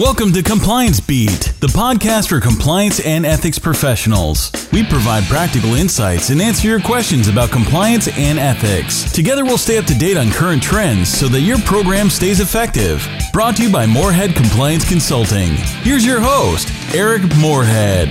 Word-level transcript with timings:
Welcome 0.00 0.32
to 0.32 0.42
Compliance 0.42 0.98
Beat, 0.98 1.52
the 1.60 1.66
podcast 1.66 2.30
for 2.30 2.40
compliance 2.40 3.00
and 3.00 3.26
ethics 3.26 3.58
professionals. 3.58 4.50
We 4.72 4.82
provide 4.82 5.24
practical 5.24 5.74
insights 5.74 6.30
and 6.30 6.40
answer 6.40 6.68
your 6.68 6.80
questions 6.80 7.28
about 7.28 7.50
compliance 7.50 8.08
and 8.16 8.38
ethics. 8.38 9.12
Together, 9.12 9.44
we'll 9.44 9.58
stay 9.58 9.76
up 9.76 9.84
to 9.84 9.94
date 9.94 10.16
on 10.16 10.30
current 10.30 10.62
trends 10.62 11.10
so 11.10 11.28
that 11.28 11.42
your 11.42 11.58
program 11.58 12.08
stays 12.08 12.40
effective. 12.40 13.06
Brought 13.34 13.56
to 13.56 13.64
you 13.64 13.70
by 13.70 13.84
Morehead 13.84 14.34
Compliance 14.34 14.88
Consulting. 14.88 15.50
Here's 15.82 16.06
your 16.06 16.20
host, 16.20 16.72
Eric 16.94 17.20
Morehead. 17.36 18.08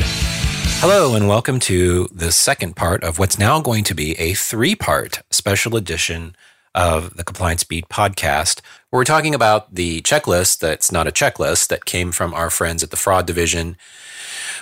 Hello, 0.81 1.15
and 1.15 1.27
welcome 1.27 1.59
to 1.61 2.07
the 2.13 2.31
second 2.31 2.75
part 2.75 3.03
of 3.03 3.17
what's 3.17 3.39
now 3.39 3.61
going 3.61 3.83
to 3.85 3.95
be 3.95 4.11
a 4.19 4.35
three 4.35 4.75
part 4.75 5.23
special 5.31 5.75
edition 5.75 6.35
of 6.75 7.15
the 7.17 7.23
Compliance 7.23 7.63
Beat 7.63 7.89
podcast, 7.89 8.61
where 8.89 8.99
we're 8.99 9.03
talking 9.05 9.35
about 9.35 9.73
the 9.73 10.01
checklist 10.01 10.59
that's 10.59 10.91
not 10.91 11.07
a 11.07 11.11
checklist 11.11 11.67
that 11.67 11.85
came 11.85 12.11
from 12.11 12.33
our 12.33 12.49
friends 12.49 12.83
at 12.83 12.91
the 12.91 12.97
Fraud 12.97 13.25
Division 13.25 13.77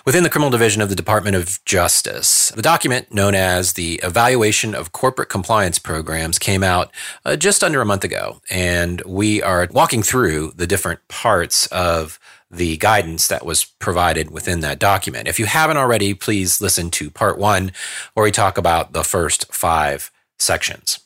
within 0.05 0.23
the 0.23 0.29
Criminal 0.29 0.49
Division 0.49 0.81
of 0.81 0.89
the 0.89 0.95
Department 0.95 1.35
of 1.35 1.59
Justice. 1.65 2.49
The 2.51 2.62
document, 2.62 3.13
known 3.13 3.35
as 3.35 3.73
the 3.73 3.99
Evaluation 4.03 4.73
of 4.73 4.93
Corporate 4.93 5.29
Compliance 5.29 5.79
Programs, 5.79 6.39
came 6.39 6.63
out 6.63 6.91
uh, 7.25 7.35
just 7.35 7.63
under 7.63 7.81
a 7.81 7.85
month 7.85 8.03
ago, 8.03 8.41
and 8.49 9.01
we 9.05 9.41
are 9.43 9.67
walking 9.71 10.03
through 10.03 10.53
the 10.55 10.67
different 10.67 11.05
parts 11.09 11.67
of 11.67 12.20
the 12.49 12.77
guidance 12.77 13.27
that 13.27 13.45
was 13.45 13.65
provided 13.65 14.31
within 14.31 14.62
that 14.62 14.79
document. 14.79 15.27
If 15.27 15.39
you 15.39 15.45
haven't 15.45 15.77
already, 15.77 16.13
please 16.13 16.62
listen 16.62 16.89
to 16.91 17.12
part 17.12 17.37
one, 17.37 17.73
where 18.13 18.23
we 18.23 18.31
talk 18.31 18.57
about 18.57 18.93
the 18.93 19.03
first 19.03 19.53
five 19.53 20.09
sections. 20.39 20.99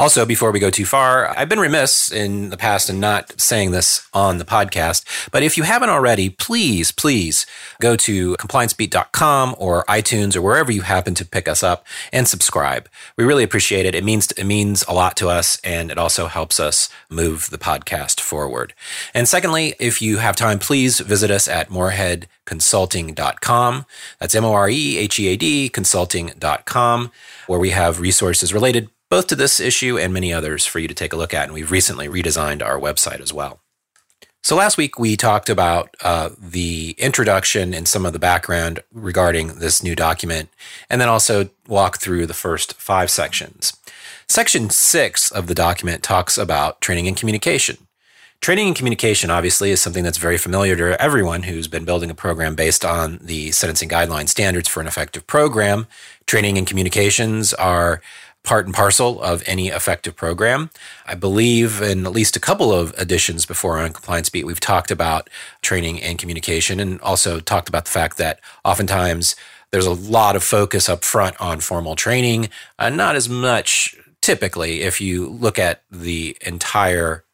Also, 0.00 0.24
before 0.24 0.50
we 0.50 0.58
go 0.58 0.70
too 0.70 0.86
far, 0.86 1.28
I've 1.38 1.50
been 1.50 1.60
remiss 1.60 2.10
in 2.10 2.48
the 2.48 2.56
past 2.56 2.88
in 2.88 3.00
not 3.00 3.38
saying 3.38 3.72
this 3.72 4.08
on 4.14 4.38
the 4.38 4.46
podcast, 4.46 5.04
but 5.30 5.42
if 5.42 5.58
you 5.58 5.64
haven't 5.64 5.90
already, 5.90 6.30
please, 6.30 6.90
please 6.90 7.44
go 7.82 7.96
to 7.96 8.34
compliancebeat.com 8.36 9.56
or 9.58 9.84
iTunes 9.84 10.34
or 10.34 10.40
wherever 10.40 10.72
you 10.72 10.80
happen 10.80 11.12
to 11.16 11.26
pick 11.26 11.46
us 11.46 11.62
up 11.62 11.86
and 12.14 12.26
subscribe. 12.26 12.88
We 13.18 13.24
really 13.24 13.44
appreciate 13.44 13.84
it. 13.84 13.94
It 13.94 14.02
means 14.02 14.32
it 14.32 14.44
means 14.44 14.86
a 14.88 14.94
lot 14.94 15.18
to 15.18 15.28
us 15.28 15.60
and 15.62 15.90
it 15.90 15.98
also 15.98 16.28
helps 16.28 16.58
us 16.58 16.88
move 17.10 17.50
the 17.50 17.58
podcast 17.58 18.20
forward. 18.20 18.72
And 19.12 19.28
secondly, 19.28 19.74
if 19.78 20.00
you 20.00 20.16
have 20.16 20.34
time, 20.34 20.58
please 20.58 21.00
visit 21.00 21.30
us 21.30 21.46
at 21.46 21.68
moreheadconsulting.com. 21.68 23.86
That's 24.18 24.34
M 24.34 24.46
O 24.46 24.54
R 24.54 24.70
E 24.70 24.96
H 24.96 25.20
E 25.20 25.28
A 25.28 25.36
D 25.36 25.68
consulting.com 25.68 27.10
where 27.46 27.60
we 27.60 27.68
have 27.68 28.00
resources 28.00 28.54
related 28.54 28.88
both 29.10 29.26
to 29.26 29.36
this 29.36 29.60
issue 29.60 29.98
and 29.98 30.14
many 30.14 30.32
others 30.32 30.64
for 30.64 30.78
you 30.78 30.88
to 30.88 30.94
take 30.94 31.12
a 31.12 31.16
look 31.16 31.34
at. 31.34 31.44
And 31.44 31.52
we've 31.52 31.70
recently 31.70 32.08
redesigned 32.08 32.64
our 32.64 32.78
website 32.78 33.20
as 33.20 33.32
well. 33.32 33.60
So 34.42 34.56
last 34.56 34.78
week 34.78 34.98
we 34.98 35.16
talked 35.16 35.50
about 35.50 35.94
uh, 36.02 36.30
the 36.38 36.94
introduction 36.96 37.74
and 37.74 37.86
some 37.86 38.06
of 38.06 38.14
the 38.14 38.18
background 38.18 38.80
regarding 38.90 39.58
this 39.58 39.82
new 39.82 39.94
document, 39.94 40.48
and 40.88 40.98
then 40.98 41.10
also 41.10 41.50
walk 41.68 41.98
through 41.98 42.24
the 42.24 42.32
first 42.32 42.72
five 42.80 43.10
sections. 43.10 43.76
Section 44.28 44.70
six 44.70 45.30
of 45.30 45.46
the 45.46 45.54
document 45.54 46.02
talks 46.02 46.38
about 46.38 46.80
training 46.80 47.06
and 47.06 47.18
communication. 47.18 47.76
Training 48.40 48.68
and 48.68 48.76
communication, 48.76 49.28
obviously, 49.28 49.70
is 49.70 49.82
something 49.82 50.04
that's 50.04 50.16
very 50.16 50.38
familiar 50.38 50.74
to 50.74 51.02
everyone 51.02 51.42
who's 51.42 51.68
been 51.68 51.84
building 51.84 52.08
a 52.08 52.14
program 52.14 52.54
based 52.54 52.86
on 52.86 53.18
the 53.20 53.50
sentencing 53.50 53.90
guideline 53.90 54.30
standards 54.30 54.66
for 54.66 54.80
an 54.80 54.86
effective 54.86 55.26
program. 55.26 55.86
Training 56.24 56.56
and 56.56 56.66
communications 56.66 57.52
are 57.52 58.00
part 58.42 58.66
and 58.66 58.74
parcel 58.74 59.20
of 59.22 59.42
any 59.46 59.68
effective 59.68 60.16
program. 60.16 60.70
I 61.06 61.14
believe 61.14 61.82
in 61.82 62.06
at 62.06 62.12
least 62.12 62.36
a 62.36 62.40
couple 62.40 62.72
of 62.72 62.94
editions 62.98 63.44
before 63.46 63.78
on 63.78 63.92
Compliance 63.92 64.30
Beat, 64.30 64.46
we've 64.46 64.60
talked 64.60 64.90
about 64.90 65.28
training 65.62 66.02
and 66.02 66.18
communication 66.18 66.80
and 66.80 67.00
also 67.02 67.40
talked 67.40 67.68
about 67.68 67.84
the 67.84 67.90
fact 67.90 68.16
that 68.16 68.40
oftentimes 68.64 69.36
there's 69.72 69.86
a 69.86 69.92
lot 69.92 70.36
of 70.36 70.42
focus 70.42 70.88
up 70.88 71.04
front 71.04 71.40
on 71.40 71.60
formal 71.60 71.94
training, 71.94 72.48
uh, 72.78 72.88
not 72.88 73.14
as 73.14 73.28
much 73.28 73.96
typically 74.22 74.82
if 74.82 75.00
you 75.00 75.26
look 75.28 75.58
at 75.58 75.82
the 75.90 76.36
entire 76.44 77.24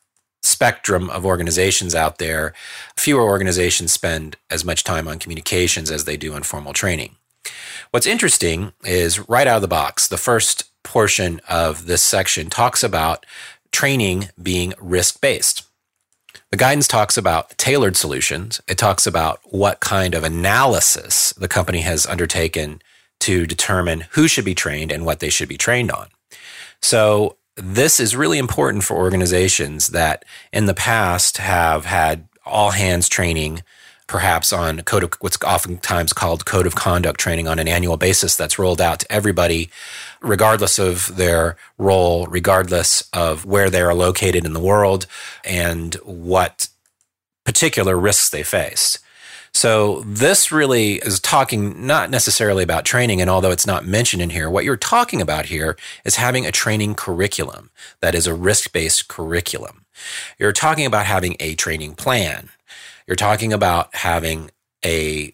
spectrum 0.43 1.11
of 1.11 1.27
organizations 1.27 1.95
out 1.95 2.19
there, 2.19 2.55
fewer 2.97 3.23
organizations 3.23 3.93
spend 3.93 4.37
as 4.51 4.65
much 4.65 4.85
time 4.85 5.09
on 5.09 5.19
communications 5.19 5.91
as 5.91 6.05
they 6.05 6.17
do 6.17 6.35
on 6.35 6.43
formal 6.43 6.73
training. 6.73 7.17
What's 7.91 8.07
interesting 8.07 8.73
is 8.85 9.29
right 9.29 9.47
out 9.47 9.57
of 9.57 9.63
the 9.63 9.69
box, 9.69 10.09
the 10.09 10.17
first 10.17 10.65
portion 10.83 11.41
of 11.49 11.87
this 11.87 12.03
section 12.03 12.49
talks 12.49 12.83
about 12.83 13.27
training 13.73 14.29
being 14.41 14.75
risk 14.81 15.21
based. 15.21 15.65
The 16.51 16.57
guidance 16.57 16.87
talks 16.87 17.17
about 17.17 17.57
tailored 17.59 17.97
solutions. 17.97 18.61
It 18.69 18.79
talks 18.79 19.07
about 19.07 19.41
what 19.45 19.81
kind 19.81 20.15
of 20.15 20.25
analysis 20.25 21.33
the 21.33 21.49
company 21.49 21.81
has 21.81 22.07
undertaken 22.07 22.81
to 23.21 23.47
determine 23.47 24.05
who 24.11 24.29
should 24.29 24.45
be 24.45 24.55
trained 24.55 24.93
and 24.93 25.05
what 25.05 25.21
they 25.21 25.31
should 25.31 25.49
be 25.49 25.57
trained 25.57 25.91
on. 25.91 26.09
So, 26.81 27.37
this 27.57 27.99
is 27.99 28.15
really 28.15 28.39
important 28.39 28.85
for 28.85 28.97
organizations 28.97 29.89
that 29.89 30.25
in 30.53 30.67
the 30.67 30.75
past 30.75 31.39
have 31.39 31.87
had 31.87 32.29
all 32.45 32.71
hands 32.71 33.09
training 33.09 33.63
perhaps 34.07 34.53
on 34.53 34.83
code 34.83 35.03
of 35.03 35.13
what's 35.21 35.39
oftentimes 35.43 36.13
called 36.13 36.45
code 36.45 36.67
of 36.67 36.75
conduct 36.75 37.19
training 37.19 37.49
on 37.49 37.59
an 37.59 37.69
annual 37.69 37.97
basis 37.97 38.37
that's 38.37 38.59
rolled 38.59 38.81
out 38.81 39.01
to 39.01 39.13
everybody, 39.13 39.71
regardless 40.21 40.79
of 40.79 41.17
their 41.17 41.57
role, 41.79 42.27
regardless 42.27 43.09
of 43.13 43.45
where 43.45 43.69
they 43.69 43.81
are 43.81 43.95
located 43.95 44.45
in 44.45 44.53
the 44.53 44.61
world 44.61 45.07
and 45.45 45.95
what 46.05 46.69
particular 47.45 47.97
risks 47.97 48.31
they 48.31 48.43
face. 48.43 48.99
So 49.53 50.03
this 50.03 50.53
really 50.53 50.97
is 50.97 51.19
talking 51.19 51.87
not 51.87 52.11
necessarily 52.11 52.63
about 52.63 52.85
training. 52.85 53.23
And 53.23 53.31
although 53.31 53.53
it's 53.53 53.67
not 53.67 53.87
mentioned 53.87 54.21
in 54.21 54.29
here, 54.29 54.51
what 54.51 54.65
you're 54.65 54.77
talking 54.77 55.23
about 55.23 55.47
here 55.47 55.79
is 56.05 56.17
having 56.17 56.45
a 56.45 56.53
training 56.53 56.95
curriculum 56.95 57.71
that 58.01 58.15
is 58.15 58.27
a 58.27 58.35
risk 58.35 58.71
based 58.73 59.09
curriculum. 59.09 59.87
You're 60.39 60.53
talking 60.53 60.85
about 60.85 61.07
having 61.07 61.37
a 61.41 61.55
training 61.55 61.95
plan. 61.95 62.51
You're 63.07 63.17
talking 63.17 63.53
about 63.53 63.95
having 63.95 64.51
a 64.85 65.33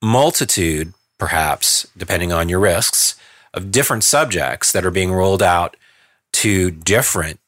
multitude, 0.00 0.94
perhaps, 1.18 1.88
depending 1.96 2.32
on 2.32 2.48
your 2.48 2.60
risks, 2.60 3.16
of 3.52 3.70
different 3.70 4.04
subjects 4.04 4.70
that 4.72 4.84
are 4.84 4.90
being 4.90 5.12
rolled 5.12 5.42
out 5.42 5.76
to 6.34 6.70
different 6.70 7.40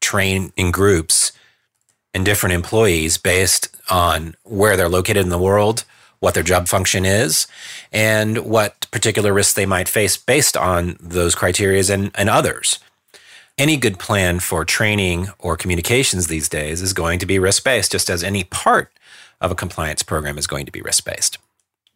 training 0.00 0.70
groups 0.72 1.32
and 2.12 2.24
different 2.24 2.54
employees 2.54 3.18
based 3.18 3.68
on 3.90 4.34
where 4.44 4.76
they're 4.76 4.88
located 4.88 5.18
in 5.18 5.28
the 5.28 5.38
world, 5.38 5.84
what 6.20 6.34
their 6.34 6.42
job 6.42 6.66
function 6.66 7.04
is, 7.04 7.46
and 7.92 8.38
what 8.38 8.90
particular 8.90 9.32
risks 9.32 9.54
they 9.54 9.66
might 9.66 9.88
face 9.88 10.16
based 10.16 10.56
on 10.56 10.96
those 11.00 11.34
criteria 11.34 11.82
and, 11.92 12.10
and 12.14 12.28
others 12.28 12.80
any 13.58 13.76
good 13.76 13.98
plan 13.98 14.40
for 14.40 14.64
training 14.64 15.28
or 15.38 15.56
communications 15.56 16.28
these 16.28 16.48
days 16.48 16.80
is 16.80 16.92
going 16.92 17.18
to 17.18 17.26
be 17.26 17.38
risk 17.38 17.64
based, 17.64 17.92
just 17.92 18.08
as 18.08 18.22
any 18.22 18.44
part 18.44 18.92
of 19.40 19.50
a 19.50 19.56
compliance 19.56 20.02
program 20.02 20.38
is 20.38 20.46
going 20.46 20.66
to 20.66 20.72
be 20.72 20.80
risk 20.80 21.04
based. 21.04 21.38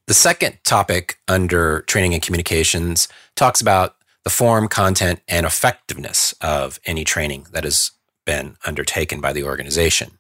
The 0.07 0.15
second 0.15 0.59
topic 0.65 1.19
under 1.29 1.83
training 1.83 2.13
and 2.15 2.23
communications 2.23 3.09
talks 3.37 3.61
about 3.61 3.97
the 4.25 4.31
form, 4.31 4.69
content, 4.69 5.21
and 5.29 5.47
effectiveness 5.47 6.35
of 6.41 6.79
any 6.85 7.05
training 7.05 7.47
that 7.53 7.65
has 7.65 7.93
been 8.25 8.57
undertaken 8.65 9.21
by 9.21 9.33
the 9.33 9.45
organization. 9.45 10.19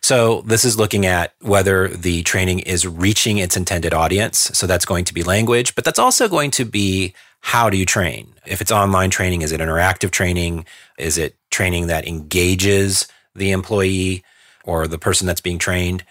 So 0.00 0.42
this 0.42 0.64
is 0.64 0.78
looking 0.78 1.06
at 1.06 1.34
whether 1.40 1.88
the 1.88 2.22
training 2.22 2.60
is 2.60 2.86
reaching 2.86 3.38
its 3.38 3.56
intended 3.56 3.92
audience. 3.92 4.38
So 4.38 4.66
that's 4.66 4.84
going 4.84 5.04
to 5.06 5.14
be 5.14 5.22
language, 5.22 5.74
but 5.74 5.84
that's 5.84 5.98
also 5.98 6.28
going 6.28 6.50
to 6.52 6.64
be 6.64 7.14
how 7.40 7.70
do 7.70 7.76
you 7.76 7.86
train? 7.86 8.34
If 8.44 8.60
it's 8.60 8.72
online 8.72 9.10
training, 9.10 9.42
is 9.42 9.52
it 9.52 9.60
interactive 9.60 10.10
training? 10.10 10.66
Is 10.98 11.18
it 11.18 11.36
training 11.50 11.86
that 11.86 12.06
engages 12.06 13.06
the 13.34 13.52
employee 13.52 14.24
or 14.64 14.86
the 14.86 14.98
person 14.98 15.26
that's 15.26 15.40
being 15.40 15.58
trained? 15.58 16.04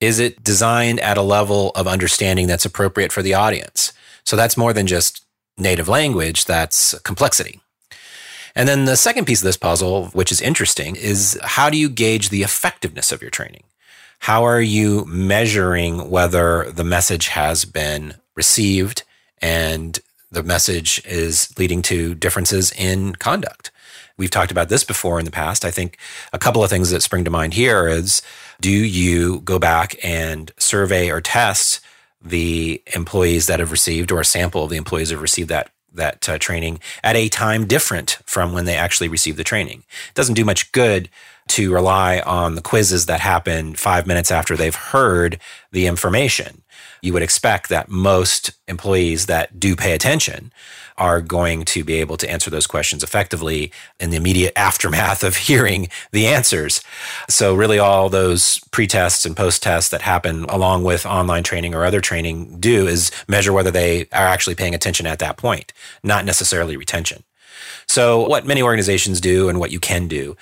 Is 0.00 0.18
it 0.18 0.42
designed 0.42 1.00
at 1.00 1.18
a 1.18 1.22
level 1.22 1.70
of 1.70 1.86
understanding 1.86 2.46
that's 2.46 2.64
appropriate 2.64 3.12
for 3.12 3.22
the 3.22 3.34
audience? 3.34 3.92
So 4.24 4.36
that's 4.36 4.56
more 4.56 4.72
than 4.72 4.86
just 4.86 5.24
native 5.56 5.88
language, 5.88 6.44
that's 6.44 6.98
complexity. 7.00 7.60
And 8.54 8.68
then 8.68 8.86
the 8.86 8.96
second 8.96 9.26
piece 9.26 9.40
of 9.40 9.44
this 9.44 9.56
puzzle, 9.56 10.06
which 10.06 10.32
is 10.32 10.40
interesting, 10.40 10.96
is 10.96 11.38
how 11.42 11.70
do 11.70 11.76
you 11.76 11.88
gauge 11.88 12.30
the 12.30 12.42
effectiveness 12.42 13.12
of 13.12 13.22
your 13.22 13.30
training? 13.30 13.64
How 14.20 14.44
are 14.44 14.60
you 14.60 15.04
measuring 15.06 16.10
whether 16.10 16.70
the 16.72 16.84
message 16.84 17.28
has 17.28 17.64
been 17.64 18.14
received 18.34 19.04
and 19.40 19.98
the 20.30 20.42
message 20.42 21.02
is 21.04 21.52
leading 21.58 21.82
to 21.82 22.14
differences 22.14 22.72
in 22.72 23.14
conduct. 23.14 23.70
We've 24.16 24.30
talked 24.30 24.50
about 24.50 24.68
this 24.68 24.84
before 24.84 25.18
in 25.18 25.24
the 25.24 25.30
past. 25.30 25.64
I 25.64 25.70
think 25.70 25.96
a 26.32 26.38
couple 26.38 26.62
of 26.62 26.70
things 26.70 26.90
that 26.90 27.02
spring 27.02 27.24
to 27.24 27.30
mind 27.30 27.54
here 27.54 27.86
is 27.86 28.20
do 28.60 28.70
you 28.70 29.40
go 29.40 29.58
back 29.58 29.96
and 30.02 30.50
survey 30.58 31.10
or 31.10 31.20
test 31.20 31.80
the 32.20 32.82
employees 32.94 33.46
that 33.46 33.60
have 33.60 33.70
received 33.70 34.10
or 34.10 34.20
a 34.20 34.24
sample 34.24 34.64
of 34.64 34.70
the 34.70 34.76
employees 34.76 35.10
have 35.10 35.22
received 35.22 35.48
that 35.48 35.70
that 35.94 36.28
uh, 36.28 36.38
training 36.38 36.80
at 37.02 37.16
a 37.16 37.28
time 37.28 37.66
different 37.66 38.18
from 38.26 38.52
when 38.52 38.66
they 38.66 38.76
actually 38.76 39.08
received 39.08 39.38
the 39.38 39.44
training. 39.44 39.84
It 40.08 40.14
doesn't 40.14 40.34
do 40.34 40.44
much 40.44 40.70
good 40.72 41.08
to 41.48 41.72
rely 41.72 42.20
on 42.20 42.54
the 42.54 42.62
quizzes 42.62 43.06
that 43.06 43.20
happen 43.20 43.74
five 43.74 44.06
minutes 44.06 44.30
after 44.30 44.56
they've 44.56 44.74
heard 44.74 45.40
the 45.72 45.86
information. 45.86 46.62
You 47.02 47.12
would 47.12 47.22
expect 47.22 47.68
that 47.68 47.88
most 47.88 48.52
employees 48.66 49.26
that 49.26 49.60
do 49.60 49.76
pay 49.76 49.92
attention 49.92 50.52
are 50.96 51.20
going 51.20 51.64
to 51.64 51.84
be 51.84 51.94
able 51.94 52.16
to 52.16 52.28
answer 52.28 52.50
those 52.50 52.66
questions 52.66 53.04
effectively 53.04 53.70
in 54.00 54.10
the 54.10 54.16
immediate 54.16 54.52
aftermath 54.56 55.22
of 55.22 55.36
hearing 55.36 55.88
the 56.12 56.26
answers. 56.26 56.82
So, 57.28 57.54
really, 57.54 57.78
all 57.78 58.08
those 58.08 58.58
pre 58.72 58.86
tests 58.86 59.24
and 59.24 59.36
post 59.36 59.62
tests 59.62 59.90
that 59.90 60.02
happen 60.02 60.44
along 60.44 60.82
with 60.82 61.06
online 61.06 61.44
training 61.44 61.74
or 61.74 61.84
other 61.84 62.00
training 62.00 62.58
do 62.58 62.86
is 62.86 63.10
measure 63.28 63.52
whether 63.52 63.70
they 63.70 64.02
are 64.12 64.26
actually 64.26 64.56
paying 64.56 64.74
attention 64.74 65.06
at 65.06 65.20
that 65.20 65.36
point, 65.36 65.72
not 66.02 66.24
necessarily 66.24 66.76
retention. 66.76 67.22
So, 67.86 68.28
what 68.28 68.46
many 68.46 68.62
organizations 68.62 69.20
do 69.20 69.48
and 69.48 69.58
what 69.60 69.70
you 69.70 69.80
can 69.80 70.08
do 70.08 70.36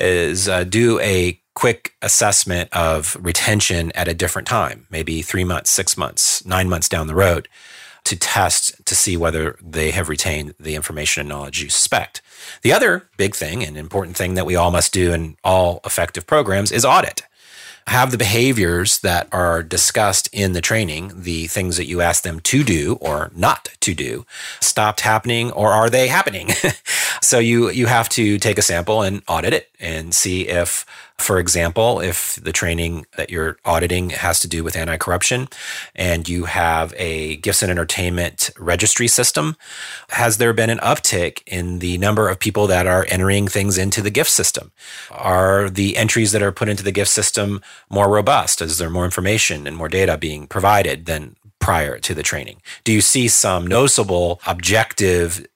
is 0.00 0.48
uh, 0.48 0.64
do 0.64 0.98
a 1.00 1.40
quick 1.54 1.94
assessment 2.02 2.72
of 2.72 3.16
retention 3.20 3.92
at 3.94 4.08
a 4.08 4.14
different 4.14 4.48
time, 4.48 4.86
maybe 4.90 5.22
three 5.22 5.44
months, 5.44 5.70
six 5.70 5.96
months, 5.96 6.44
nine 6.46 6.68
months 6.68 6.88
down 6.88 7.06
the 7.06 7.14
road 7.14 7.48
to 8.04 8.16
test 8.16 8.84
to 8.86 8.94
see 8.94 9.16
whether 9.16 9.58
they 9.62 9.90
have 9.90 10.08
retained 10.08 10.54
the 10.58 10.74
information 10.74 11.20
and 11.20 11.28
knowledge 11.28 11.62
you 11.62 11.68
suspect. 11.68 12.22
The 12.62 12.72
other 12.72 13.08
big 13.16 13.34
thing 13.34 13.62
and 13.62 13.76
important 13.76 14.16
thing 14.16 14.34
that 14.34 14.46
we 14.46 14.56
all 14.56 14.70
must 14.70 14.92
do 14.92 15.12
in 15.12 15.36
all 15.44 15.80
effective 15.84 16.26
programs 16.26 16.72
is 16.72 16.84
audit. 16.84 17.22
Have 17.86 18.10
the 18.10 18.18
behaviors 18.18 19.00
that 19.00 19.28
are 19.32 19.62
discussed 19.62 20.28
in 20.32 20.52
the 20.52 20.60
training, 20.60 21.12
the 21.14 21.46
things 21.46 21.76
that 21.76 21.86
you 21.86 22.00
ask 22.00 22.22
them 22.22 22.40
to 22.40 22.62
do 22.62 22.98
or 23.00 23.30
not 23.34 23.68
to 23.80 23.94
do, 23.94 24.24
stopped 24.60 25.00
happening 25.00 25.50
or 25.52 25.72
are 25.72 25.90
they 25.90 26.08
happening? 26.08 26.50
so 27.22 27.38
you 27.38 27.70
you 27.70 27.86
have 27.86 28.08
to 28.10 28.38
take 28.38 28.58
a 28.58 28.62
sample 28.62 29.02
and 29.02 29.22
audit 29.28 29.52
it 29.52 29.70
and 29.80 30.14
see 30.14 30.48
if 30.48 30.86
for 31.20 31.38
example, 31.38 32.00
if 32.00 32.36
the 32.36 32.52
training 32.52 33.06
that 33.16 33.30
you're 33.30 33.58
auditing 33.64 34.10
has 34.10 34.40
to 34.40 34.48
do 34.48 34.64
with 34.64 34.74
anti 34.74 34.96
corruption 34.96 35.48
and 35.94 36.28
you 36.28 36.46
have 36.46 36.94
a 36.96 37.36
gifts 37.36 37.62
and 37.62 37.70
entertainment 37.70 38.50
registry 38.58 39.06
system, 39.06 39.56
has 40.08 40.38
there 40.38 40.52
been 40.52 40.70
an 40.70 40.78
uptick 40.78 41.42
in 41.46 41.80
the 41.80 41.98
number 41.98 42.28
of 42.28 42.38
people 42.38 42.66
that 42.68 42.86
are 42.86 43.06
entering 43.10 43.48
things 43.48 43.76
into 43.76 44.00
the 44.00 44.10
gift 44.10 44.30
system? 44.30 44.72
Are 45.10 45.68
the 45.68 45.96
entries 45.96 46.32
that 46.32 46.42
are 46.42 46.52
put 46.52 46.68
into 46.68 46.82
the 46.82 46.92
gift 46.92 47.10
system 47.10 47.60
more 47.88 48.08
robust? 48.08 48.62
Is 48.62 48.78
there 48.78 48.90
more 48.90 49.04
information 49.04 49.66
and 49.66 49.76
more 49.76 49.88
data 49.88 50.16
being 50.16 50.46
provided 50.46 51.06
than 51.06 51.36
prior 51.58 51.98
to 51.98 52.14
the 52.14 52.22
training? 52.22 52.62
Do 52.84 52.92
you 52.92 53.00
see 53.00 53.28
some 53.28 53.66
noticeable 53.66 54.40
objective 54.46 55.46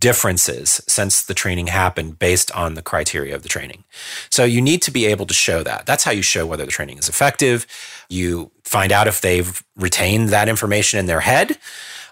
differences 0.00 0.80
since 0.86 1.22
the 1.22 1.34
training 1.34 1.66
happened 1.66 2.18
based 2.18 2.52
on 2.52 2.74
the 2.74 2.82
criteria 2.82 3.34
of 3.34 3.42
the 3.42 3.48
training. 3.48 3.84
So 4.30 4.44
you 4.44 4.60
need 4.60 4.82
to 4.82 4.90
be 4.90 5.06
able 5.06 5.26
to 5.26 5.34
show 5.34 5.62
that. 5.62 5.86
That's 5.86 6.04
how 6.04 6.12
you 6.12 6.22
show 6.22 6.46
whether 6.46 6.64
the 6.64 6.70
training 6.70 6.98
is 6.98 7.08
effective. 7.08 7.66
You 8.08 8.52
find 8.64 8.92
out 8.92 9.08
if 9.08 9.20
they've 9.20 9.62
retained 9.76 10.28
that 10.28 10.48
information 10.48 11.00
in 11.00 11.06
their 11.06 11.20
head, 11.20 11.58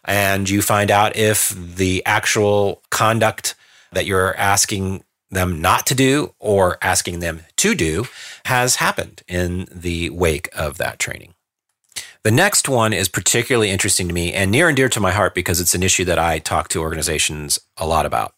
and 0.04 0.48
you 0.48 0.62
find 0.62 0.90
out 0.90 1.16
if 1.16 1.50
the 1.50 2.02
actual 2.06 2.82
conduct 2.90 3.54
that 3.92 4.06
you're 4.06 4.36
asking 4.36 5.04
them 5.30 5.60
not 5.60 5.86
to 5.86 5.94
do 5.94 6.34
or 6.38 6.78
asking 6.82 7.20
them 7.20 7.42
to 7.56 7.74
do 7.74 8.06
has 8.46 8.76
happened 8.76 9.22
in 9.26 9.66
the 9.70 10.10
wake 10.10 10.48
of 10.54 10.78
that 10.78 10.98
training. 10.98 11.34
The 12.22 12.30
next 12.30 12.68
one 12.68 12.92
is 12.92 13.08
particularly 13.08 13.70
interesting 13.70 14.08
to 14.08 14.14
me 14.14 14.32
and 14.32 14.50
near 14.50 14.68
and 14.68 14.76
dear 14.76 14.88
to 14.88 15.00
my 15.00 15.12
heart 15.12 15.34
because 15.34 15.60
it's 15.60 15.74
an 15.74 15.82
issue 15.82 16.04
that 16.06 16.18
I 16.18 16.38
talk 16.38 16.68
to 16.68 16.80
organizations 16.80 17.58
a 17.76 17.86
lot 17.86 18.06
about. 18.06 18.34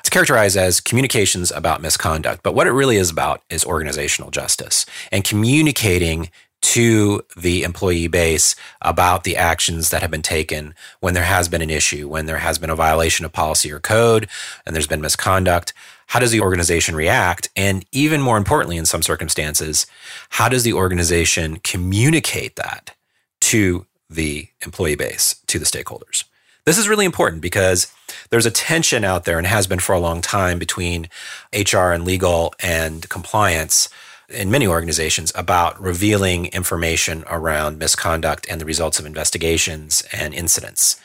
It's 0.00 0.10
characterized 0.10 0.56
as 0.56 0.80
communications 0.80 1.50
about 1.50 1.80
misconduct, 1.80 2.42
but 2.42 2.54
what 2.54 2.66
it 2.66 2.72
really 2.72 2.96
is 2.96 3.10
about 3.10 3.42
is 3.48 3.64
organizational 3.64 4.30
justice 4.30 4.84
and 5.12 5.24
communicating 5.24 6.30
to 6.62 7.22
the 7.36 7.62
employee 7.62 8.08
base 8.08 8.54
about 8.82 9.24
the 9.24 9.36
actions 9.36 9.90
that 9.90 10.02
have 10.02 10.10
been 10.10 10.22
taken 10.22 10.74
when 11.00 11.14
there 11.14 11.24
has 11.24 11.48
been 11.48 11.62
an 11.62 11.70
issue, 11.70 12.08
when 12.08 12.26
there 12.26 12.38
has 12.38 12.58
been 12.58 12.70
a 12.70 12.76
violation 12.76 13.24
of 13.24 13.32
policy 13.32 13.72
or 13.72 13.80
code, 13.80 14.28
and 14.66 14.74
there's 14.74 14.86
been 14.86 15.00
misconduct. 15.00 15.72
How 16.10 16.20
does 16.20 16.30
the 16.30 16.40
organization 16.40 16.94
react? 16.94 17.48
And 17.56 17.84
even 17.90 18.20
more 18.20 18.36
importantly, 18.36 18.76
in 18.76 18.86
some 18.86 19.02
circumstances, 19.02 19.86
how 20.30 20.48
does 20.48 20.62
the 20.62 20.72
organization 20.72 21.56
communicate 21.62 22.56
that 22.56 22.94
to 23.40 23.86
the 24.10 24.48
employee 24.64 24.96
base, 24.96 25.36
to 25.46 25.58
the 25.58 25.64
stakeholders. 25.64 26.24
This 26.64 26.76
is 26.76 26.88
really 26.88 27.06
important 27.06 27.40
because 27.40 27.92
there's 28.28 28.46
a 28.46 28.50
tension 28.50 29.04
out 29.04 29.24
there 29.24 29.38
and 29.38 29.46
has 29.46 29.66
been 29.66 29.78
for 29.78 29.94
a 29.94 30.00
long 30.00 30.20
time 30.20 30.58
between 30.58 31.08
HR 31.54 31.92
and 31.92 32.04
legal 32.04 32.52
and 32.60 33.08
compliance 33.08 33.88
in 34.30 34.50
many 34.50 34.66
organizations 34.66 35.32
about 35.34 35.80
revealing 35.80 36.46
information 36.46 37.24
around 37.28 37.78
misconduct 37.78 38.46
and 38.48 38.60
the 38.60 38.64
results 38.64 38.98
of 38.98 39.06
investigations 39.06 40.02
and 40.12 40.32
incidents. 40.32 41.00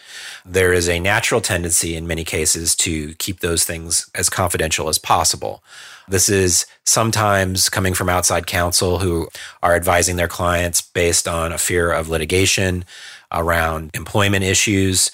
There 0.45 0.73
is 0.73 0.87
a 0.87 0.99
natural 0.99 1.41
tendency 1.41 1.95
in 1.95 2.07
many 2.07 2.23
cases 2.23 2.75
to 2.77 3.15
keep 3.15 3.39
those 3.39 3.63
things 3.63 4.09
as 4.13 4.29
confidential 4.29 4.89
as 4.89 4.97
possible. 4.97 5.63
This 6.07 6.29
is 6.29 6.67
sometimes 6.83 7.67
coming 7.69 7.95
from 7.95 8.09
outside 8.09 8.45
counsel 8.45 8.99
who 8.99 9.27
are 9.63 9.75
advising 9.75 10.17
their 10.17 10.27
clients 10.27 10.81
based 10.81 11.27
on 11.27 11.51
a 11.51 11.57
fear 11.57 11.91
of 11.91 12.09
litigation 12.09 12.85
around 13.31 13.89
employment 13.93 14.43
issues. 14.43 15.11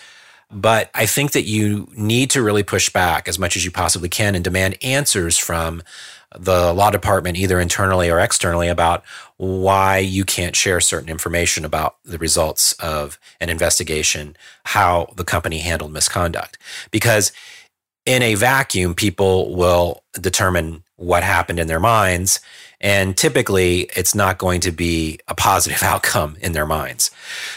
But 0.51 0.91
I 0.93 1.05
think 1.05 1.31
that 1.31 1.43
you 1.43 1.87
need 1.95 2.29
to 2.31 2.43
really 2.43 2.63
push 2.63 2.89
back 2.89 3.29
as 3.29 3.39
much 3.39 3.55
as 3.55 3.63
you 3.63 3.71
possibly 3.71 4.09
can 4.09 4.35
and 4.35 4.43
demand 4.43 4.77
answers 4.83 5.37
from 5.37 5.81
the 6.37 6.73
law 6.73 6.89
department, 6.89 7.37
either 7.37 7.59
internally 7.59 8.09
or 8.09 8.19
externally, 8.19 8.67
about 8.67 9.03
why 9.37 9.97
you 9.97 10.23
can't 10.23 10.55
share 10.55 10.79
certain 10.79 11.09
information 11.09 11.65
about 11.65 11.95
the 12.03 12.17
results 12.17 12.73
of 12.73 13.19
an 13.39 13.49
investigation, 13.49 14.35
how 14.65 15.07
the 15.15 15.23
company 15.23 15.59
handled 15.59 15.91
misconduct. 15.91 16.57
Because 16.91 17.31
in 18.05 18.21
a 18.21 18.35
vacuum, 18.35 18.95
people 18.95 19.53
will 19.55 20.03
determine 20.13 20.83
what 21.01 21.23
happened 21.23 21.59
in 21.59 21.67
their 21.67 21.79
minds. 21.79 22.39
And 22.79 23.15
typically, 23.15 23.89
it's 23.95 24.15
not 24.15 24.37
going 24.37 24.61
to 24.61 24.71
be 24.71 25.19
a 25.27 25.35
positive 25.35 25.83
outcome 25.83 26.37
in 26.41 26.53
their 26.53 26.65
minds. 26.65 27.11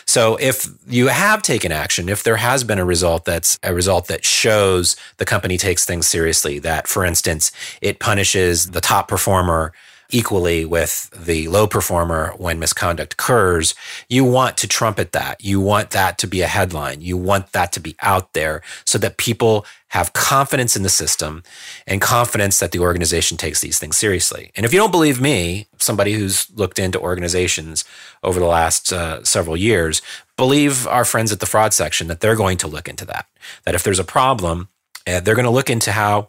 So, 0.06 0.36
if 0.36 0.66
you 0.86 1.08
have 1.08 1.42
taken 1.42 1.72
action, 1.72 2.08
if 2.08 2.22
there 2.22 2.36
has 2.36 2.64
been 2.64 2.78
a 2.78 2.84
result 2.84 3.24
that's 3.24 3.58
a 3.62 3.74
result 3.74 4.06
that 4.08 4.24
shows 4.24 4.96
the 5.16 5.24
company 5.24 5.56
takes 5.56 5.84
things 5.84 6.06
seriously, 6.06 6.58
that, 6.60 6.88
for 6.88 7.04
instance, 7.04 7.52
it 7.80 8.00
punishes 8.00 8.70
the 8.70 8.80
top 8.80 9.08
performer 9.08 9.72
equally 10.10 10.64
with 10.64 11.10
the 11.10 11.48
low 11.48 11.66
performer 11.66 12.32
when 12.36 12.58
misconduct 12.58 13.14
occurs, 13.14 13.74
you 14.08 14.24
want 14.24 14.56
to 14.58 14.68
trumpet 14.68 15.12
that. 15.12 15.42
You 15.44 15.60
want 15.60 15.90
that 15.90 16.18
to 16.18 16.26
be 16.26 16.42
a 16.42 16.46
headline. 16.46 17.00
You 17.00 17.16
want 17.16 17.52
that 17.52 17.72
to 17.72 17.80
be 17.80 17.96
out 18.00 18.32
there 18.32 18.62
so 18.84 18.98
that 18.98 19.16
people 19.16 19.66
have 19.88 20.12
confidence 20.12 20.74
in 20.74 20.82
the 20.82 20.88
system 20.88 21.42
and 21.86 22.00
confidence 22.00 22.58
that 22.58 22.72
the 22.72 22.80
organization 22.80 23.36
takes 23.36 23.60
these 23.60 23.78
things 23.78 23.96
seriously. 23.96 24.50
And 24.56 24.66
if 24.66 24.72
you 24.72 24.78
don't 24.78 24.90
believe 24.90 25.20
me, 25.20 25.68
somebody 25.78 26.14
who's 26.14 26.50
looked 26.50 26.78
into 26.78 26.98
organizations 26.98 27.84
over 28.22 28.40
the 28.40 28.46
last 28.46 28.92
uh, 28.92 29.22
several 29.22 29.56
years, 29.56 30.02
believe 30.36 30.86
our 30.88 31.04
friends 31.04 31.30
at 31.30 31.40
the 31.40 31.46
fraud 31.46 31.72
section 31.72 32.08
that 32.08 32.20
they're 32.20 32.34
going 32.34 32.58
to 32.58 32.66
look 32.66 32.88
into 32.88 33.04
that. 33.04 33.26
That 33.64 33.74
if 33.74 33.84
there's 33.84 34.00
a 34.00 34.04
problem, 34.04 34.68
uh, 35.06 35.20
they're 35.20 35.36
going 35.36 35.44
to 35.44 35.50
look 35.50 35.70
into 35.70 35.92
how 35.92 36.28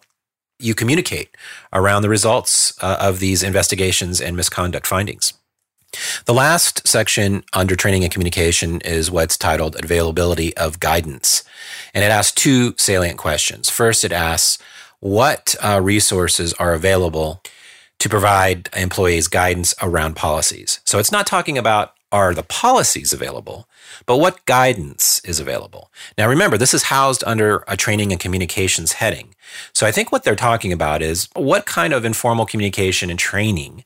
you 0.60 0.74
communicate 0.74 1.36
around 1.74 2.02
the 2.02 2.10
results 2.10 2.82
uh, 2.84 2.98
of 3.00 3.20
these 3.20 3.44
investigations 3.44 4.22
and 4.22 4.36
misconduct 4.36 4.88
findings. 4.88 5.34
The 6.26 6.34
last 6.34 6.88
section 6.88 7.44
under 7.54 7.76
training 7.76 8.04
and 8.04 8.12
communication 8.12 8.82
is 8.82 9.12
what's 9.12 9.38
titled 9.38 9.82
availability 9.82 10.56
of 10.58 10.80
guidance. 10.80 11.44
And 11.94 12.04
it 12.04 12.12
asks 12.12 12.34
two 12.34 12.76
salient 12.78 13.18
questions. 13.18 13.70
First, 13.70 14.04
it 14.04 14.12
asks 14.12 14.62
what 15.00 15.56
uh, 15.62 15.80
resources 15.82 16.54
are 16.54 16.74
available 16.74 17.42
to 18.00 18.10
provide 18.10 18.70
employees 18.76 19.28
guidance 19.28 19.74
around 19.82 20.16
policies. 20.16 20.80
So 20.86 21.00
it's 21.00 21.12
not 21.12 21.28
talking 21.28 21.58
about 21.58 21.94
are 22.12 22.34
the 22.34 22.44
policies 22.44 23.14
available, 23.14 23.68
but 24.06 24.18
what 24.18 24.46
guidance 24.46 25.20
is 25.26 25.40
available? 25.40 25.92
Now, 26.18 26.28
remember, 26.28 26.58
this 26.58 26.74
is 26.74 26.84
housed 26.84 27.24
under 27.26 27.64
a 27.68 27.78
training 27.78 28.12
and 28.12 28.20
communications 28.20 28.94
heading. 28.94 29.36
So 29.74 29.86
I 29.86 29.92
think 29.92 30.12
what 30.12 30.24
they're 30.24 30.36
talking 30.36 30.74
about 30.74 31.02
is 31.02 31.30
what 31.36 31.66
kind 31.66 31.94
of 31.94 32.06
informal 32.06 32.46
communication 32.46 33.10
and 33.10 33.20
training 33.20 33.86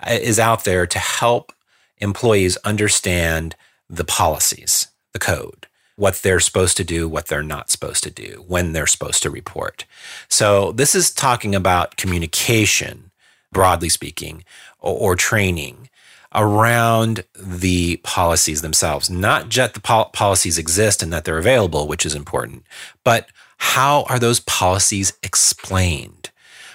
uh, 0.00 0.12
is 0.12 0.38
out 0.38 0.64
there 0.64 0.86
to 0.86 0.98
help 0.98 1.52
employees 1.98 2.56
understand 2.58 3.54
the 3.88 4.04
policies, 4.04 4.88
the 5.12 5.18
code, 5.18 5.66
what 5.96 6.16
they're 6.16 6.40
supposed 6.40 6.76
to 6.78 6.84
do, 6.84 7.08
what 7.08 7.26
they're 7.26 7.42
not 7.42 7.70
supposed 7.70 8.02
to 8.02 8.10
do, 8.10 8.44
when 8.48 8.72
they're 8.72 8.86
supposed 8.86 9.22
to 9.22 9.30
report. 9.30 9.84
So 10.28 10.72
this 10.72 10.94
is 10.94 11.10
talking 11.10 11.54
about 11.54 11.96
communication, 11.96 13.10
broadly 13.52 13.88
speaking, 13.88 14.44
or, 14.80 15.12
or 15.12 15.16
training 15.16 15.90
around 16.34 17.24
the 17.34 17.96
policies 17.98 18.62
themselves. 18.62 19.10
Not 19.10 19.48
just 19.48 19.74
the 19.74 19.80
pol- 19.80 20.10
policies 20.10 20.58
exist 20.58 21.02
and 21.02 21.12
that 21.12 21.24
they're 21.24 21.38
available, 21.38 21.86
which 21.86 22.06
is 22.06 22.14
important, 22.14 22.64
but 23.04 23.28
how 23.58 24.02
are 24.08 24.18
those 24.18 24.40
policies 24.40 25.12
explained? 25.22 26.30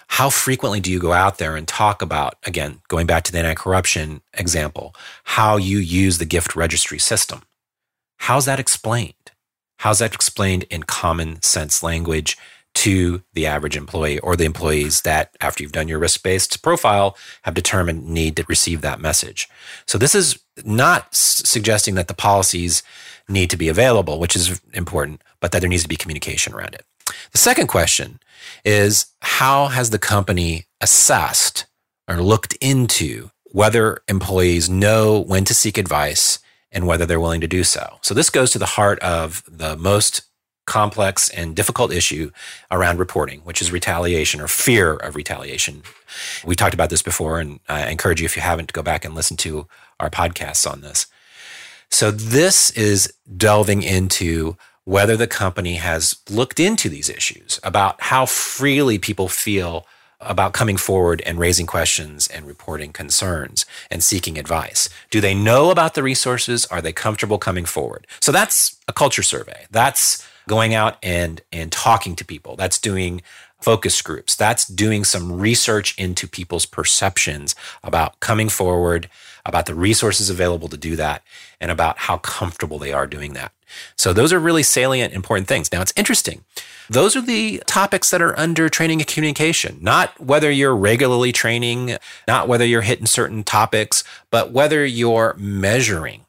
How 0.08 0.30
frequently 0.30 0.80
do 0.80 0.92
you 0.92 1.00
go 1.00 1.12
out 1.12 1.38
there 1.38 1.56
and 1.56 1.68
talk 1.68 2.02
about, 2.02 2.36
again, 2.46 2.80
going 2.88 3.06
back 3.08 3.24
to 3.24 3.32
the 3.32 3.40
anti 3.40 3.56
corruption 3.56 4.22
example, 4.34 4.96
how 5.24 5.58
you 5.58 5.80
use 5.80 6.18
the 6.18 6.26
gift 6.26 6.56
registry 6.56 6.98
system? 6.98 7.42
How's 8.20 8.46
that 8.46 8.60
explained? 8.60 9.14
How's 9.80 10.00
that 10.00 10.16
explained 10.16 10.64
in 10.70 10.84
common 10.84 11.42
sense 11.42 11.84
language 11.84 12.38
to 12.78 13.24
the 13.34 13.48
average 13.48 13.76
employee 13.76 14.20
or 14.20 14.36
the 14.36 14.46
employees 14.46 15.02
that, 15.02 15.36
after 15.42 15.64
you've 15.64 15.72
done 15.72 15.88
your 15.88 15.98
risk 15.98 16.22
based 16.22 16.62
profile, 16.62 17.18
have 17.42 17.56
determined 17.56 18.08
need 18.08 18.36
to 18.36 18.46
receive 18.48 18.82
that 18.82 19.02
message? 19.02 19.50
So, 19.88 19.98
this 19.98 20.14
is 20.14 20.40
not 20.64 21.14
suggesting 21.14 21.96
that 21.96 22.08
the 22.08 22.14
policies 22.14 22.84
need 23.28 23.50
to 23.50 23.58
be 23.58 23.68
available, 23.68 24.20
which 24.20 24.36
is 24.36 24.62
important, 24.74 25.24
but 25.40 25.52
that 25.52 25.60
there 25.60 25.70
needs 25.70 25.84
to 25.84 25.90
be 25.90 25.96
communication 25.96 26.54
around 26.54 26.76
it. 26.76 26.86
The 27.32 27.40
second 27.40 27.66
question 27.66 28.20
is 28.64 29.08
how 29.22 29.68
has 29.68 29.90
the 29.90 30.00
company 30.00 30.68
assessed 30.80 31.66
or 32.08 32.18
looked 32.18 32.54
into 32.62 33.32
whether 33.46 34.04
employees 34.08 34.70
know 34.70 35.20
when 35.20 35.46
to 35.46 35.56
seek 35.56 35.80
advice 35.80 36.38
and 36.72 36.86
whether 36.86 37.08
they're 37.08 37.20
willing 37.20 37.42
to 37.42 37.48
do 37.48 37.64
so? 37.64 37.98
So, 38.04 38.14
this 38.14 38.30
goes 38.30 38.52
to 38.52 38.60
the 38.60 38.68
heart 38.68 39.00
of 39.00 39.42
the 39.48 39.76
most 39.76 40.27
complex 40.68 41.30
and 41.30 41.56
difficult 41.56 41.92
issue 41.92 42.30
around 42.70 43.00
reporting, 43.00 43.40
which 43.40 43.62
is 43.62 43.72
retaliation 43.72 44.40
or 44.40 44.48
fear 44.48 44.94
of 44.94 45.16
retaliation. 45.16 45.82
We 46.46 46.56
talked 46.56 46.76
about 46.76 46.92
this 46.92 47.02
before, 47.02 47.40
and 47.40 47.60
I 47.68 47.90
encourage 47.90 48.22
you, 48.22 48.26
if 48.26 48.36
you 48.36 48.44
haven't, 48.44 48.68
to 48.68 48.74
go 48.74 48.84
back 48.84 49.04
and 49.04 49.16
listen 49.16 49.38
to 49.38 49.66
our 50.00 50.12
podcasts 50.12 50.70
on 50.72 50.82
this. 50.82 51.08
So, 51.90 52.12
this 52.12 52.70
is 52.72 53.12
delving 53.36 53.82
into 53.82 54.58
whether 54.84 55.18
the 55.18 55.28
company 55.28 55.76
has 55.76 56.18
looked 56.30 56.60
into 56.60 56.90
these 56.90 57.10
issues 57.10 57.60
about 57.64 58.02
how 58.04 58.26
freely 58.26 59.00
people 59.00 59.28
feel 59.28 59.86
about 60.20 60.54
coming 60.54 60.78
forward 60.78 61.22
and 61.26 61.38
raising 61.38 61.66
questions 61.66 62.28
and 62.28 62.48
reporting 62.48 62.92
concerns 62.92 63.66
and 63.92 64.04
seeking 64.04 64.38
advice. 64.38 64.90
Do 65.10 65.22
they 65.22 65.36
know 65.36 65.70
about 65.70 65.94
the 65.94 66.04
resources? 66.04 66.66
Are 66.68 66.82
they 66.82 66.94
comfortable 66.94 67.38
coming 67.38 67.66
forward? 67.66 68.08
So 68.20 68.32
that's 68.32 68.78
a 68.88 68.94
culture 68.94 69.24
survey. 69.24 69.66
That's 69.70 70.28
going 70.48 70.74
out 70.74 70.98
and 71.04 71.42
and 71.52 71.72
talking 71.72 72.16
to 72.16 72.26
people. 72.26 72.56
That's 72.56 72.80
doing 72.80 73.22
focus 73.62 74.02
groups. 74.02 74.36
That's 74.36 74.66
doing 74.66 75.04
some 75.04 75.40
research 75.40 75.98
into 75.98 76.28
people's 76.28 76.66
perceptions 76.66 77.56
about 77.84 78.20
coming 78.20 78.50
forward, 78.50 79.10
about 79.46 79.66
the 79.66 79.76
resources 79.76 80.30
available 80.30 80.68
to 80.70 80.78
do 80.78 80.96
that, 80.96 81.24
and 81.60 81.72
about 81.72 82.00
how 82.00 82.18
comfortable 82.18 82.80
they 82.80 82.94
are 82.94 83.08
doing 83.08 83.34
that. 83.34 83.52
So 83.96 84.14
those 84.14 84.32
are 84.32 84.40
really 84.40 84.64
salient, 84.64 85.14
important 85.14 85.48
things. 85.48 85.72
Now 85.72 85.82
it's 85.82 85.94
interesting. 85.96 86.46
Those 86.90 87.16
are 87.16 87.22
the 87.22 87.62
topics 87.66 88.10
that 88.12 88.22
are 88.22 88.38
under 88.40 88.70
training 88.70 89.02
and 89.02 89.08
communication, 89.08 89.80
not 89.82 90.18
whether 90.22 90.50
you're 90.50 90.76
regularly 90.76 91.34
training, 91.34 91.98
not 92.28 92.48
whether 92.48 92.66
you're 92.66 92.82
hitting 92.82 93.08
certain 93.08 93.44
topics, 93.44 94.04
but 94.32 94.52
whether 94.52 94.86
you're 94.86 95.36
measuring. 95.38 96.22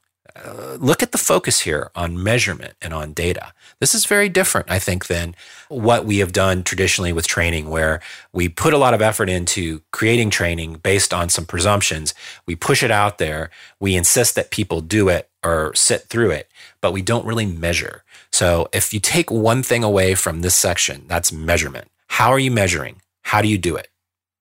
Look 0.79 1.03
at 1.03 1.13
the 1.13 1.19
focus 1.19 1.61
here 1.61 1.91
on 1.95 2.23
measurement 2.23 2.75
and 2.81 2.95
on 2.95 3.13
data. 3.13 3.53
This 3.81 3.95
is 3.95 4.05
very 4.07 4.29
different, 4.29 4.71
I 4.71 4.79
think, 4.79 5.07
than 5.07 5.35
what 5.69 6.05
we 6.05 6.19
have 6.19 6.33
done 6.33 6.63
traditionally 6.63 7.13
with 7.13 7.27
training, 7.27 7.71
where 7.71 8.01
we 8.33 8.49
put 8.49 8.75
a 8.75 8.79
lot 8.79 8.95
of 8.95 9.03
effort 9.03 9.29
into 9.29 9.83
creating 9.91 10.31
training 10.31 10.75
based 10.75 11.13
on 11.13 11.29
some 11.29 11.47
presumptions. 11.47 12.15
We 12.47 12.57
push 12.57 12.83
it 12.83 12.91
out 12.91 13.19
there. 13.19 13.51
We 13.81 13.97
insist 13.97 14.35
that 14.37 14.51
people 14.51 14.81
do 14.81 15.09
it 15.09 15.29
or 15.45 15.75
sit 15.75 16.03
through 16.05 16.31
it, 16.33 16.51
but 16.81 16.93
we 16.93 17.03
don't 17.03 17.27
really 17.27 17.47
measure. 17.47 18.03
So 18.33 18.69
if 18.73 18.93
you 18.93 19.01
take 19.01 19.31
one 19.31 19.63
thing 19.63 19.83
away 19.85 20.15
from 20.15 20.43
this 20.43 20.55
section, 20.55 21.05
that's 21.09 21.33
measurement. 21.33 21.89
How 22.09 22.31
are 22.31 22.39
you 22.39 22.51
measuring? 22.51 23.01
How 23.23 23.43
do 23.43 23.49
you 23.49 23.59
do 23.59 23.77
it? 23.77 23.89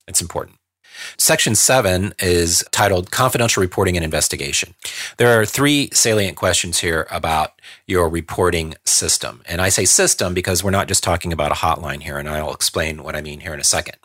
It's 0.07 0.21
important. 0.21 0.56
Section 1.17 1.55
seven 1.55 2.13
is 2.19 2.63
titled 2.71 3.11
Confidential 3.11 3.61
Reporting 3.61 3.95
and 3.95 4.03
Investigation. 4.03 4.73
There 5.17 5.39
are 5.39 5.45
three 5.45 5.89
salient 5.93 6.37
questions 6.37 6.79
here 6.79 7.07
about 7.11 7.59
your 7.85 8.09
reporting 8.09 8.75
system. 8.85 9.41
And 9.45 9.61
I 9.61 9.69
say 9.69 9.85
system 9.85 10.33
because 10.33 10.63
we're 10.63 10.71
not 10.71 10.87
just 10.87 11.03
talking 11.03 11.33
about 11.33 11.51
a 11.51 11.55
hotline 11.55 12.01
here, 12.01 12.17
and 12.17 12.29
I'll 12.29 12.53
explain 12.53 13.03
what 13.03 13.15
I 13.15 13.21
mean 13.21 13.39
here 13.39 13.53
in 13.53 13.59
a 13.59 13.65
second. 13.65 13.97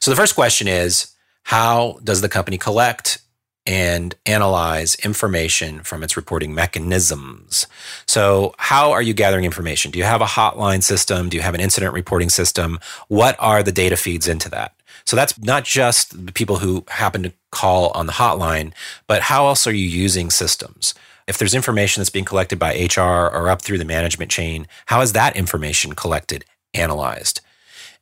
So 0.00 0.10
the 0.10 0.16
first 0.16 0.34
question 0.34 0.68
is 0.68 1.14
How 1.44 1.98
does 2.04 2.20
the 2.20 2.28
company 2.28 2.58
collect 2.58 3.20
and 3.68 4.14
analyze 4.24 4.94
information 5.04 5.82
from 5.82 6.02
its 6.02 6.16
reporting 6.16 6.54
mechanisms. 6.54 7.66
So, 8.06 8.54
how 8.56 8.92
are 8.92 9.02
you 9.02 9.12
gathering 9.12 9.44
information? 9.44 9.90
Do 9.90 9.98
you 9.98 10.06
have 10.06 10.22
a 10.22 10.24
hotline 10.24 10.82
system? 10.82 11.28
Do 11.28 11.36
you 11.36 11.42
have 11.42 11.54
an 11.54 11.60
incident 11.60 11.92
reporting 11.92 12.30
system? 12.30 12.80
What 13.08 13.36
are 13.38 13.62
the 13.62 13.70
data 13.70 13.98
feeds 13.98 14.26
into 14.26 14.48
that? 14.50 14.74
So 15.08 15.16
that's 15.16 15.38
not 15.38 15.64
just 15.64 16.26
the 16.26 16.32
people 16.32 16.58
who 16.58 16.84
happen 16.86 17.22
to 17.22 17.32
call 17.50 17.92
on 17.94 18.04
the 18.04 18.12
hotline, 18.12 18.74
but 19.06 19.22
how 19.22 19.46
else 19.46 19.66
are 19.66 19.72
you 19.72 19.86
using 19.88 20.28
systems? 20.28 20.92
If 21.26 21.38
there's 21.38 21.54
information 21.54 22.02
that's 22.02 22.10
being 22.10 22.26
collected 22.26 22.58
by 22.58 22.74
HR 22.74 23.32
or 23.32 23.48
up 23.48 23.62
through 23.62 23.78
the 23.78 23.86
management 23.86 24.30
chain, 24.30 24.66
how 24.84 25.00
is 25.00 25.14
that 25.14 25.34
information 25.34 25.94
collected, 25.94 26.44
analyzed? 26.74 27.40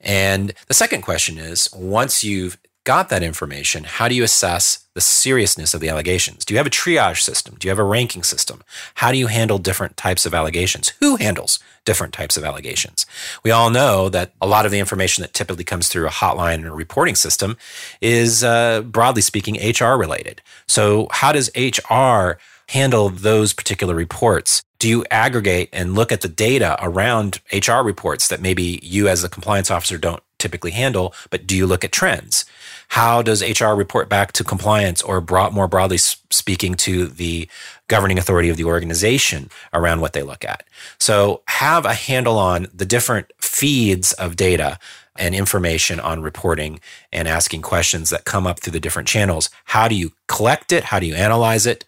And 0.01 0.53
the 0.67 0.75
second 0.75 1.03
question 1.03 1.39
is 1.39 1.73
once 1.73 2.25
you've 2.25 2.59
got 2.87 3.09
that 3.09 3.23
information, 3.23 3.83
how 3.85 4.07
do 4.09 4.15
you 4.15 4.23
assess 4.23 4.87
the 4.95 5.01
seriousness 5.01 5.75
of 5.75 5.81
the 5.81 5.89
allegations? 5.89 6.45
Do 6.45 6.55
you 6.55 6.59
have 6.59 6.69
a 6.69 6.71
triage 6.71 7.21
system? 7.21 7.57
Do 7.59 7.67
you 7.67 7.71
have 7.71 7.81
a 7.81 7.85
ranking 7.85 8.23
system? 8.23 8.63
How 8.95 9.11
do 9.11 9.19
you 9.19 9.27
handle 9.27 9.59
different 9.59 9.97
types 9.97 10.25
of 10.25 10.33
allegations? 10.33 10.93
Who 11.01 11.17
handles 11.17 11.59
different 11.85 12.15
types 12.15 12.37
of 12.37 12.45
allegations? 12.45 13.05
We 13.43 13.51
all 13.51 13.71
know 13.71 14.09
that 14.11 14.33
a 14.41 14.47
lot 14.47 14.67
of 14.67 14.73
the 14.73 14.79
information 14.79 15.23
that 15.23 15.35
typically 15.35 15.65
comes 15.65 15.89
through 15.89 16.07
a 16.07 16.11
hotline 16.11 16.55
and 16.55 16.67
a 16.67 16.73
reporting 16.73 17.17
system 17.17 17.57
is, 18.01 18.45
uh, 18.45 18.83
broadly 18.83 19.23
speaking, 19.23 19.57
HR 19.57 19.99
related. 19.99 20.41
So, 20.69 21.09
how 21.11 21.33
does 21.33 21.51
HR 21.57 22.39
handle 22.69 23.09
those 23.11 23.53
particular 23.53 23.97
reports? 23.97 24.63
Do 24.79 24.89
you 24.89 25.05
aggregate 25.11 25.71
and 25.73 25.95
look 25.95 26.13
at 26.13 26.21
the 26.21 26.29
data 26.29 26.79
around 26.81 27.41
HR 27.53 27.83
reports 27.83 28.29
that 28.29 28.41
maybe 28.41 28.79
you 28.83 29.09
as 29.09 29.25
a 29.25 29.29
compliance 29.29 29.71
officer 29.71 29.99
don't 29.99 30.23
typically 30.47 30.71
handle, 30.71 31.13
but 31.29 31.45
do 31.45 31.57
you 31.57 31.67
look 31.67 31.83
at 31.85 31.91
trends? 31.91 32.45
How 32.91 33.21
does 33.21 33.43
HR 33.43 33.75
report 33.75 34.09
back 34.09 34.31
to 34.33 34.45
compliance 34.45 35.03
or 35.03 35.21
broad, 35.21 35.53
more 35.53 35.67
broadly 35.67 35.99
speaking 35.99 36.75
to 36.77 37.09
the 37.09 37.49
governing 37.89 38.17
authority 38.17 38.49
of 38.49 38.57
the 38.57 38.65
organization 38.65 39.51
around 39.73 40.01
what 40.01 40.13
they 40.13 40.23
look 40.23 40.45
at? 40.45 40.63
So 41.01 41.43
have 41.49 41.85
a 41.85 41.95
handle 41.95 42.39
on 42.39 42.69
the 42.73 42.87
different 42.87 43.33
feeds 43.41 44.13
of 44.13 44.37
data 44.37 44.79
and 45.19 45.35
information 45.35 45.99
on 45.99 46.23
reporting 46.23 46.79
and 47.13 47.27
asking 47.27 47.63
questions 47.63 48.11
that 48.11 48.25
come 48.25 48.47
up 48.47 48.61
through 48.61 48.73
the 48.73 48.81
different 48.81 49.09
channels. 49.09 49.51
How 49.65 49.89
do 49.89 49.97
you 49.97 50.13
collect 50.29 50.71
it? 50.71 50.85
How 50.85 51.01
do 51.01 51.07
you 51.07 51.15
analyze 51.15 51.67
it? 51.67 51.85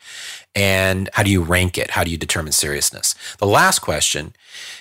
And 0.55 1.09
how 1.13 1.23
do 1.23 1.31
you 1.31 1.43
rank 1.43 1.79
it? 1.79 1.93
How 1.93 2.03
do 2.03 2.11
you 2.11 2.17
determine 2.17 2.53
seriousness? 2.53 3.15
The 3.39 3.47
last 3.47 3.81
question 3.81 4.35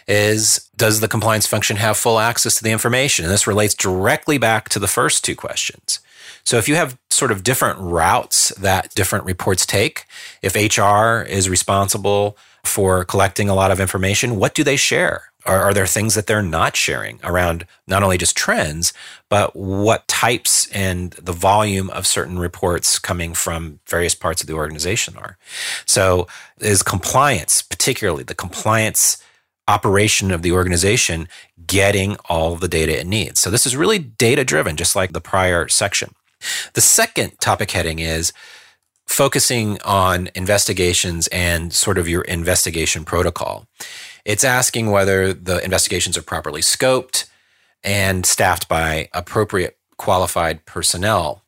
is 0.08 0.70
Does 0.76 1.00
the 1.00 1.08
compliance 1.08 1.46
function 1.46 1.78
have 1.78 1.98
full 1.98 2.20
access 2.20 2.56
to 2.56 2.64
the 2.64 2.72
information? 2.72 3.26
And 3.26 3.34
this 3.34 3.48
relates 3.48 3.74
directly 3.74 4.38
back 4.38 4.70
to 4.70 4.80
the 4.80 4.88
first 4.88 5.24
two 5.24 5.36
questions. 5.36 6.00
So 6.44 6.58
if 6.58 6.70
you 6.70 6.76
have 6.76 6.98
sort 7.10 7.32
of 7.32 7.44
different 7.44 7.78
routes 7.80 8.50
that 8.56 8.96
different 8.96 9.26
reports 9.26 9.66
take, 9.66 10.06
if 10.42 10.56
HR 10.56 11.22
is 11.28 11.50
responsible 11.50 12.38
for 12.64 13.04
collecting 13.04 13.50
a 13.50 13.54
lot 13.54 13.70
of 13.70 13.82
information, 13.82 14.38
what 14.38 14.54
do 14.54 14.64
they 14.64 14.78
share? 14.78 15.32
Are, 15.46 15.64
are, 15.64 15.74
there 15.74 15.88
things 15.88 16.16
that 16.16 16.28
they're 16.28 16.42
not 16.42 16.76
sharing 16.76 17.20
around 17.24 17.66
not 17.86 18.04
only 18.04 18.18
just 18.18 18.36
trends, 18.38 18.94
but 19.28 19.56
what 19.56 20.08
types 20.08 20.70
and 20.72 21.12
the 21.12 21.34
volume 21.34 21.90
of 21.90 22.08
certain 22.08 22.40
reports 22.40 23.00
coming 23.00 23.34
from 23.34 23.80
various 23.86 24.16
parts 24.16 24.42
of 24.42 24.48
the 24.48 24.54
organization 24.54 25.16
are? 25.18 25.38
So, 25.86 26.28
is 26.60 26.84
compliance, 26.84 27.62
particularly 27.62 28.24
the 28.24 28.36
compliance 28.36 29.22
operation 29.68 30.32
of 30.32 30.42
the 30.42 30.52
organization, 30.52 31.28
getting 31.66 32.18
all 32.30 32.56
the 32.56 32.68
data 32.68 33.00
it 33.00 33.08
needs? 33.08 33.40
So, 33.40 33.50
this 33.50 33.66
is 33.66 33.76
really 33.76 34.00
data 34.00 34.44
driven, 34.44 34.76
just 34.78 34.96
like 34.96 35.14
the 35.14 35.22
prior 35.22 35.68
section. 35.68 36.14
The 36.74 36.82
second 36.82 37.40
topic 37.40 37.72
heading 37.72 38.00
is 38.00 38.32
focusing 39.08 39.82
on 39.84 40.30
investigations 40.36 41.28
and 41.28 41.74
sort 41.74 41.98
of 41.98 42.08
your 42.08 42.22
investigation 42.24 43.06
protocol. 43.06 43.66
It's 44.26 44.44
asking 44.44 44.92
whether 44.92 45.34
the 45.34 45.64
investigations 45.64 46.18
are 46.18 46.22
properly 46.22 46.62
scoped 46.62 47.30
and 47.84 48.26
staffed 48.26 48.68
by 48.68 49.10
appropriate 49.14 49.78
qualified 49.98 50.66
personnel. 50.66 51.44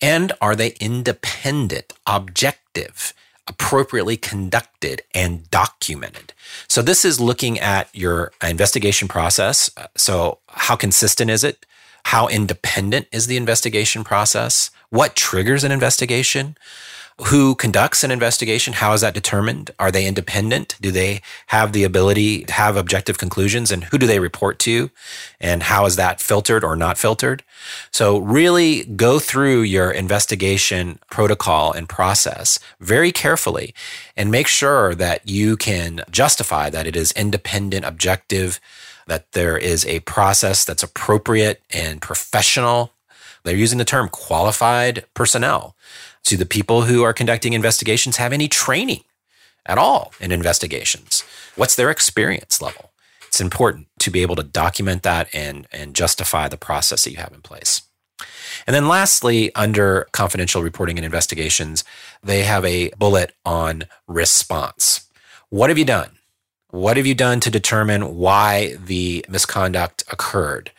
And 0.00 0.32
are 0.40 0.56
they 0.56 0.74
independent, 0.80 1.92
objective, 2.06 3.12
appropriately 3.46 4.16
conducted, 4.16 5.02
and 5.14 5.50
documented? 5.50 6.32
So, 6.68 6.82
this 6.82 7.04
is 7.04 7.20
looking 7.20 7.58
at 7.58 7.88
your 7.94 8.32
investigation 8.42 9.08
process. 9.08 9.70
So, 9.96 10.38
how 10.48 10.76
consistent 10.76 11.30
is 11.30 11.44
it? 11.44 11.64
How 12.06 12.28
independent 12.28 13.08
is 13.12 13.26
the 13.26 13.36
investigation 13.36 14.04
process? 14.04 14.70
What 14.90 15.16
triggers 15.16 15.64
an 15.64 15.72
investigation? 15.72 16.56
Who 17.26 17.54
conducts 17.54 18.02
an 18.02 18.10
investigation? 18.10 18.72
How 18.72 18.94
is 18.94 19.02
that 19.02 19.14
determined? 19.14 19.70
Are 19.78 19.90
they 19.90 20.06
independent? 20.06 20.76
Do 20.80 20.90
they 20.90 21.20
have 21.48 21.72
the 21.72 21.84
ability 21.84 22.44
to 22.44 22.52
have 22.52 22.76
objective 22.76 23.18
conclusions? 23.18 23.70
And 23.70 23.84
who 23.84 23.98
do 23.98 24.06
they 24.06 24.18
report 24.18 24.58
to? 24.60 24.90
And 25.38 25.64
how 25.64 25.84
is 25.84 25.96
that 25.96 26.20
filtered 26.22 26.64
or 26.64 26.74
not 26.74 26.96
filtered? 26.96 27.42
So, 27.90 28.18
really 28.18 28.84
go 28.84 29.18
through 29.18 29.62
your 29.62 29.90
investigation 29.90 30.98
protocol 31.10 31.72
and 31.72 31.88
process 31.88 32.58
very 32.80 33.12
carefully 33.12 33.74
and 34.16 34.30
make 34.30 34.46
sure 34.46 34.94
that 34.94 35.28
you 35.28 35.56
can 35.56 36.02
justify 36.10 36.70
that 36.70 36.86
it 36.86 36.96
is 36.96 37.12
independent, 37.12 37.84
objective, 37.84 38.58
that 39.06 39.32
there 39.32 39.58
is 39.58 39.84
a 39.84 40.00
process 40.00 40.64
that's 40.64 40.82
appropriate 40.82 41.62
and 41.70 42.00
professional. 42.00 42.92
They're 43.44 43.56
using 43.56 43.78
the 43.78 43.84
term 43.84 44.08
qualified 44.08 45.04
personnel 45.14 45.76
do 46.24 46.36
the 46.36 46.46
people 46.46 46.82
who 46.82 47.02
are 47.02 47.12
conducting 47.12 47.52
investigations 47.52 48.16
have 48.16 48.32
any 48.32 48.48
training 48.48 49.02
at 49.66 49.78
all 49.78 50.12
in 50.20 50.32
investigations? 50.32 51.24
What's 51.56 51.76
their 51.76 51.90
experience 51.90 52.62
level? 52.62 52.90
It's 53.26 53.40
important 53.40 53.88
to 54.00 54.10
be 54.10 54.22
able 54.22 54.36
to 54.36 54.42
document 54.42 55.02
that 55.04 55.28
and, 55.34 55.66
and 55.72 55.94
justify 55.94 56.48
the 56.48 56.56
process 56.56 57.04
that 57.04 57.10
you 57.10 57.16
have 57.16 57.32
in 57.32 57.40
place. 57.40 57.82
And 58.66 58.74
then 58.74 58.88
lastly, 58.88 59.54
under 59.54 60.06
confidential 60.12 60.62
reporting 60.62 60.98
and 60.98 61.04
investigations, 61.04 61.84
they 62.22 62.42
have 62.42 62.64
a 62.64 62.90
bullet 62.98 63.34
on 63.44 63.84
response. 64.06 65.08
What 65.48 65.70
have 65.70 65.78
you 65.78 65.84
done? 65.84 66.10
What 66.70 66.96
have 66.96 67.06
you 67.06 67.14
done 67.14 67.40
to 67.40 67.50
determine 67.50 68.16
why 68.16 68.76
the 68.76 69.24
misconduct 69.28 70.04
occurred? 70.10 70.70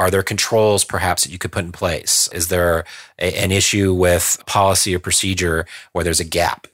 Are 0.00 0.10
there 0.10 0.22
controls 0.22 0.82
perhaps 0.82 1.24
that 1.24 1.30
you 1.30 1.36
could 1.36 1.52
put 1.52 1.66
in 1.66 1.72
place? 1.72 2.26
Is 2.32 2.48
there 2.48 2.86
a, 3.18 3.38
an 3.38 3.52
issue 3.52 3.92
with 3.92 4.42
policy 4.46 4.94
or 4.94 4.98
procedure 4.98 5.66
where 5.92 6.02
there's 6.02 6.20
a 6.20 6.24
gap? 6.24 6.66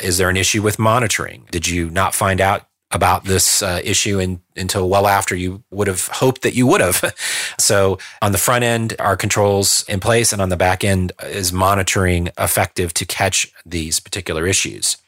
Is 0.00 0.16
there 0.16 0.30
an 0.30 0.36
issue 0.36 0.62
with 0.62 0.78
monitoring? 0.78 1.48
Did 1.50 1.66
you 1.66 1.90
not 1.90 2.14
find 2.14 2.40
out 2.40 2.68
about 2.92 3.24
this 3.24 3.62
uh, 3.62 3.80
issue 3.82 4.20
in, 4.20 4.40
until 4.54 4.88
well 4.88 5.08
after 5.08 5.34
you 5.34 5.64
would 5.72 5.88
have 5.88 6.06
hoped 6.06 6.42
that 6.42 6.54
you 6.54 6.68
would 6.68 6.80
have. 6.80 7.12
so 7.58 7.98
on 8.22 8.30
the 8.30 8.38
front 8.38 8.62
end, 8.62 8.94
are 9.00 9.16
controls 9.16 9.84
in 9.88 9.98
place, 9.98 10.32
and 10.32 10.40
on 10.40 10.50
the 10.50 10.56
back 10.56 10.84
end, 10.84 11.10
is 11.24 11.52
monitoring 11.52 12.28
effective 12.38 12.94
to 12.94 13.04
catch 13.04 13.52
these 13.66 13.98
particular 13.98 14.46
issues? 14.46 14.98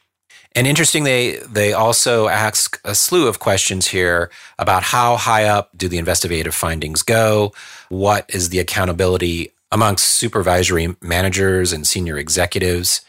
And 0.55 0.67
interesting, 0.67 1.05
they 1.05 1.37
they 1.49 1.73
also 1.73 2.28
ask 2.28 2.81
a 2.85 2.95
slew 2.95 3.28
of 3.28 3.38
questions 3.38 3.88
here 3.88 4.31
about 4.59 4.83
how 4.83 5.17
high 5.17 5.45
up 5.45 5.71
do 5.76 5.88
the 5.88 5.99
investigative 5.99 6.55
findings 6.55 7.02
go? 7.02 7.52
What 7.88 8.26
is 8.28 8.49
the 8.49 8.59
accountability 8.59 9.52
amongst 9.71 10.07
supervisory 10.07 10.97
managers 11.00 11.73
and 11.73 11.87
senior 11.87 12.19
executives? 12.19 13.02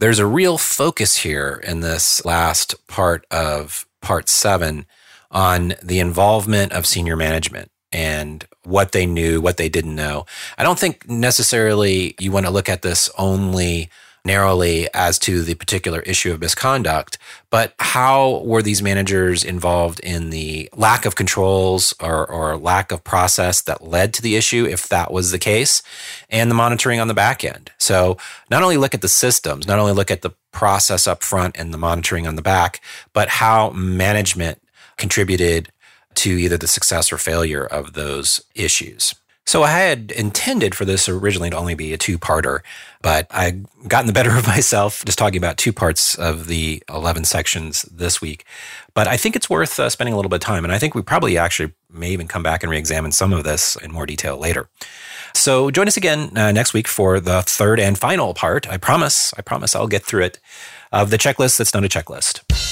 There's 0.00 0.18
a 0.18 0.26
real 0.26 0.58
focus 0.58 1.18
here 1.18 1.62
in 1.64 1.80
this 1.80 2.24
last 2.24 2.74
part 2.88 3.26
of 3.30 3.86
part 4.00 4.28
seven 4.28 4.86
on 5.30 5.74
the 5.82 6.00
involvement 6.00 6.72
of 6.72 6.86
senior 6.86 7.16
management 7.16 7.70
and 7.92 8.46
what 8.64 8.92
they 8.92 9.06
knew, 9.06 9.40
what 9.40 9.56
they 9.56 9.68
didn't 9.68 9.94
know. 9.94 10.26
I 10.58 10.62
don't 10.62 10.78
think 10.78 11.08
necessarily 11.08 12.14
you 12.18 12.32
want 12.32 12.46
to 12.46 12.52
look 12.52 12.68
at 12.68 12.82
this 12.82 13.10
only 13.18 13.90
narrowly 14.24 14.88
as 14.94 15.18
to 15.18 15.42
the 15.42 15.54
particular 15.54 16.00
issue 16.00 16.32
of 16.32 16.40
misconduct, 16.40 17.18
but 17.50 17.74
how 17.78 18.42
were 18.44 18.62
these 18.62 18.82
managers 18.82 19.42
involved 19.42 19.98
in 20.00 20.30
the 20.30 20.68
lack 20.74 21.04
of 21.04 21.16
controls 21.16 21.92
or, 22.00 22.28
or 22.30 22.56
lack 22.56 22.92
of 22.92 23.02
process 23.02 23.60
that 23.62 23.84
led 23.84 24.14
to 24.14 24.22
the 24.22 24.36
issue, 24.36 24.64
if 24.64 24.88
that 24.88 25.12
was 25.12 25.30
the 25.30 25.38
case, 25.38 25.82
and 26.30 26.50
the 26.50 26.54
monitoring 26.54 27.00
on 27.00 27.08
the 27.08 27.14
back 27.14 27.44
end. 27.44 27.72
So 27.78 28.16
not 28.50 28.62
only 28.62 28.76
look 28.76 28.94
at 28.94 29.02
the 29.02 29.08
systems, 29.08 29.66
not 29.66 29.78
only 29.78 29.92
look 29.92 30.10
at 30.10 30.22
the 30.22 30.34
process 30.52 31.06
up 31.06 31.22
front 31.22 31.56
and 31.58 31.74
the 31.74 31.78
monitoring 31.78 32.26
on 32.26 32.36
the 32.36 32.42
back, 32.42 32.80
but 33.12 33.28
how 33.28 33.70
management 33.70 34.62
contributed 34.98 35.72
to 36.14 36.30
either 36.30 36.58
the 36.58 36.68
success 36.68 37.12
or 37.12 37.18
failure 37.18 37.64
of 37.64 37.94
those 37.94 38.42
issues. 38.54 39.14
So 39.44 39.64
I 39.64 39.70
had 39.70 40.12
intended 40.12 40.74
for 40.74 40.84
this 40.84 41.08
originally 41.08 41.50
to 41.50 41.56
only 41.56 41.74
be 41.74 41.92
a 41.92 41.98
two 41.98 42.18
parter, 42.18 42.60
but 43.02 43.26
I 43.30 43.62
gotten 43.88 44.06
the 44.06 44.12
better 44.12 44.36
of 44.36 44.46
myself 44.56 45.04
just 45.04 45.18
talking 45.18 45.36
about 45.36 45.58
two 45.58 45.72
parts 45.72 46.14
of 46.14 46.46
the 46.46 46.82
11 46.88 47.24
sections 47.24 47.82
this 47.82 48.20
week. 48.20 48.44
But 48.94 49.08
I 49.08 49.16
think 49.16 49.34
it's 49.34 49.50
worth 49.50 49.78
uh, 49.80 49.90
spending 49.90 50.14
a 50.14 50.16
little 50.16 50.28
bit 50.28 50.36
of 50.36 50.42
time. 50.42 50.64
And 50.64 50.72
I 50.72 50.78
think 50.78 50.94
we 50.94 51.02
probably 51.02 51.36
actually 51.36 51.72
may 51.90 52.10
even 52.10 52.28
come 52.28 52.42
back 52.42 52.62
and 52.62 52.70
re 52.70 52.78
examine 52.78 53.12
some 53.12 53.32
of 53.32 53.44
this 53.44 53.76
in 53.76 53.92
more 53.92 54.06
detail 54.06 54.38
later. 54.38 54.68
So 55.34 55.70
join 55.70 55.88
us 55.88 55.96
again 55.96 56.36
uh, 56.36 56.52
next 56.52 56.72
week 56.72 56.86
for 56.86 57.18
the 57.18 57.42
third 57.42 57.80
and 57.80 57.98
final 57.98 58.34
part. 58.34 58.68
I 58.68 58.76
promise, 58.76 59.34
I 59.36 59.42
promise 59.42 59.74
I'll 59.74 59.88
get 59.88 60.04
through 60.04 60.24
it 60.24 60.40
of 60.92 61.10
the 61.10 61.18
checklist 61.18 61.58
that's 61.58 61.74
not 61.74 61.84
a 61.84 61.88
checklist. 61.88 62.71